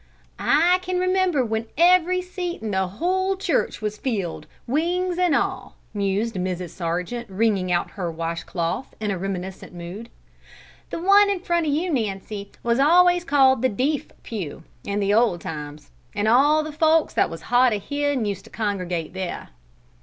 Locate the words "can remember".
0.81-1.45